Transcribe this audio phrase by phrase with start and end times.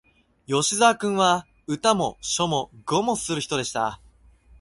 [0.47, 4.01] 吉沢君は、歌も書も碁もする人でした